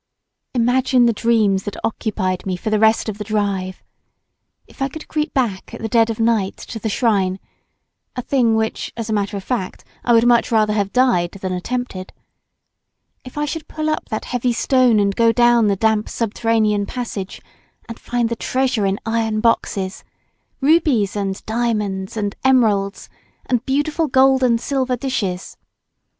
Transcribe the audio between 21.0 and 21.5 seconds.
and